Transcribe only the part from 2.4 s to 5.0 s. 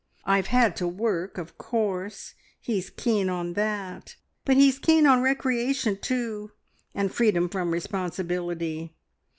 he's keen on that; but he's